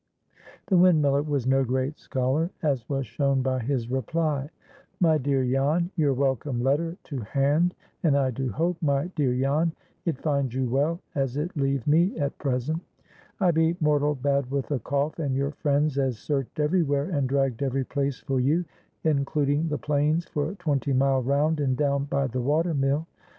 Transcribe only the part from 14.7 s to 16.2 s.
a cough, and your friends as